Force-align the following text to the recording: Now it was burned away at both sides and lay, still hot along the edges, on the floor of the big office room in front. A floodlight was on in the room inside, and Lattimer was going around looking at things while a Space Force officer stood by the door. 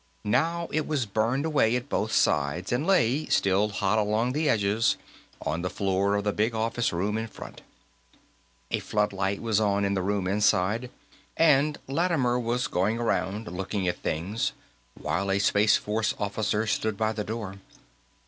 Now 0.25 0.67
it 0.71 0.87
was 0.87 1.05
burned 1.05 1.45
away 1.45 1.75
at 1.75 1.87
both 1.87 2.11
sides 2.11 2.71
and 2.71 2.87
lay, 2.87 3.27
still 3.27 3.69
hot 3.69 3.99
along 3.99 4.31
the 4.31 4.49
edges, 4.49 4.97
on 5.43 5.61
the 5.61 5.69
floor 5.69 6.15
of 6.15 6.23
the 6.23 6.33
big 6.33 6.55
office 6.55 6.91
room 6.91 7.19
in 7.19 7.27
front. 7.27 7.61
A 8.71 8.79
floodlight 8.79 9.43
was 9.43 9.59
on 9.59 9.85
in 9.85 9.93
the 9.93 10.01
room 10.01 10.27
inside, 10.27 10.89
and 11.37 11.77
Lattimer 11.87 12.39
was 12.39 12.65
going 12.65 12.97
around 12.97 13.45
looking 13.49 13.87
at 13.87 13.99
things 13.99 14.53
while 14.95 15.29
a 15.29 15.37
Space 15.37 15.77
Force 15.77 16.15
officer 16.17 16.65
stood 16.65 16.97
by 16.97 17.13
the 17.13 17.23
door. 17.23 17.57